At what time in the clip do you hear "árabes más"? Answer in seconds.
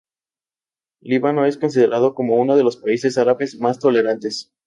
3.19-3.77